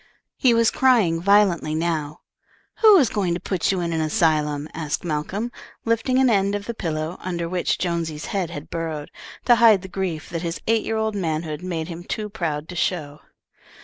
He 0.35 0.55
was 0.55 0.71
crying 0.71 1.21
violently 1.21 1.75
now. 1.75 2.21
"Who 2.79 2.97
is 2.97 3.07
going 3.07 3.35
to 3.35 3.39
put 3.39 3.71
you 3.71 3.81
in 3.81 3.93
an 3.93 4.01
asylum?" 4.01 4.67
asked 4.73 5.03
Malcolm, 5.03 5.51
lifting 5.85 6.17
an 6.17 6.27
end 6.27 6.55
of 6.55 6.65
the 6.65 6.73
pillow 6.73 7.19
under 7.21 7.47
which 7.47 7.77
Jonesy's 7.77 8.25
head 8.25 8.49
had 8.49 8.71
burrowed, 8.71 9.11
to 9.45 9.57
hide 9.57 9.83
the 9.83 9.87
grief 9.87 10.27
that 10.31 10.41
his 10.41 10.59
eight 10.65 10.83
year 10.83 10.97
old 10.97 11.13
manhood 11.13 11.61
made 11.61 11.87
him 11.87 12.03
too 12.03 12.29
proud 12.29 12.67
to 12.69 12.75
show. 12.75 13.19